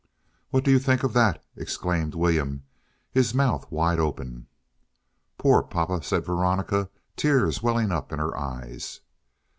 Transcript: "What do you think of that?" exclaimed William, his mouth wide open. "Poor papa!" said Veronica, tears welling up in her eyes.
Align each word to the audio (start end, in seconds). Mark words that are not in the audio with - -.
"What 0.49 0.63
do 0.63 0.71
you 0.71 0.79
think 0.79 1.03
of 1.03 1.13
that?" 1.13 1.45
exclaimed 1.55 2.15
William, 2.15 2.63
his 3.11 3.35
mouth 3.35 3.71
wide 3.71 3.99
open. 3.99 4.47
"Poor 5.37 5.61
papa!" 5.61 6.01
said 6.01 6.25
Veronica, 6.25 6.89
tears 7.15 7.61
welling 7.61 7.91
up 7.91 8.11
in 8.11 8.17
her 8.17 8.35
eyes. 8.35 9.01